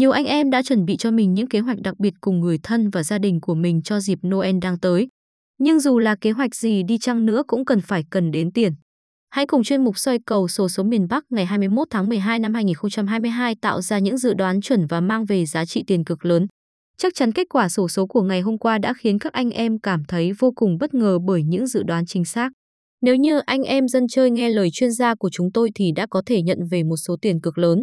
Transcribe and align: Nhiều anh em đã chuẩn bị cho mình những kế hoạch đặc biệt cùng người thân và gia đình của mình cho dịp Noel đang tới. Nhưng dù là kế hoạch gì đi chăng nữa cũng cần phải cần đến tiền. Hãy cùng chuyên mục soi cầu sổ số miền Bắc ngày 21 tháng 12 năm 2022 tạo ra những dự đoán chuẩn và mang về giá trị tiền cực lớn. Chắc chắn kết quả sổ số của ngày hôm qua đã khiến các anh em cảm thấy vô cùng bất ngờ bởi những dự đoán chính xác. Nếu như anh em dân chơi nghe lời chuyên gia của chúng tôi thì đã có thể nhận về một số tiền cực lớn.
Nhiều 0.00 0.10
anh 0.10 0.24
em 0.24 0.50
đã 0.50 0.62
chuẩn 0.62 0.84
bị 0.84 0.96
cho 0.96 1.10
mình 1.10 1.34
những 1.34 1.46
kế 1.46 1.60
hoạch 1.60 1.80
đặc 1.80 1.94
biệt 1.98 2.14
cùng 2.20 2.40
người 2.40 2.58
thân 2.62 2.90
và 2.90 3.02
gia 3.02 3.18
đình 3.18 3.40
của 3.40 3.54
mình 3.54 3.82
cho 3.82 4.00
dịp 4.00 4.18
Noel 4.26 4.56
đang 4.62 4.78
tới. 4.78 5.08
Nhưng 5.58 5.80
dù 5.80 5.98
là 5.98 6.16
kế 6.20 6.30
hoạch 6.30 6.54
gì 6.54 6.82
đi 6.82 6.98
chăng 6.98 7.26
nữa 7.26 7.42
cũng 7.46 7.64
cần 7.64 7.80
phải 7.80 8.04
cần 8.10 8.30
đến 8.30 8.52
tiền. 8.52 8.72
Hãy 9.30 9.46
cùng 9.46 9.64
chuyên 9.64 9.84
mục 9.84 9.98
soi 9.98 10.18
cầu 10.26 10.48
sổ 10.48 10.68
số 10.68 10.82
miền 10.82 11.06
Bắc 11.08 11.24
ngày 11.30 11.46
21 11.46 11.88
tháng 11.90 12.08
12 12.08 12.38
năm 12.38 12.54
2022 12.54 13.54
tạo 13.60 13.82
ra 13.82 13.98
những 13.98 14.18
dự 14.18 14.34
đoán 14.34 14.60
chuẩn 14.60 14.86
và 14.86 15.00
mang 15.00 15.24
về 15.24 15.46
giá 15.46 15.64
trị 15.64 15.84
tiền 15.86 16.04
cực 16.04 16.24
lớn. 16.24 16.46
Chắc 16.98 17.14
chắn 17.14 17.32
kết 17.32 17.46
quả 17.50 17.68
sổ 17.68 17.88
số 17.88 18.06
của 18.06 18.22
ngày 18.22 18.40
hôm 18.40 18.58
qua 18.58 18.78
đã 18.78 18.94
khiến 18.94 19.18
các 19.18 19.32
anh 19.32 19.50
em 19.50 19.78
cảm 19.78 20.04
thấy 20.08 20.32
vô 20.38 20.52
cùng 20.56 20.78
bất 20.80 20.94
ngờ 20.94 21.18
bởi 21.26 21.42
những 21.42 21.66
dự 21.66 21.82
đoán 21.82 22.06
chính 22.06 22.24
xác. 22.24 22.50
Nếu 23.02 23.16
như 23.16 23.38
anh 23.38 23.62
em 23.62 23.88
dân 23.88 24.08
chơi 24.08 24.30
nghe 24.30 24.50
lời 24.50 24.68
chuyên 24.72 24.92
gia 24.92 25.14
của 25.14 25.30
chúng 25.32 25.52
tôi 25.52 25.70
thì 25.74 25.92
đã 25.96 26.06
có 26.10 26.22
thể 26.26 26.42
nhận 26.42 26.58
về 26.70 26.82
một 26.82 26.96
số 26.96 27.16
tiền 27.22 27.40
cực 27.40 27.58
lớn. 27.58 27.82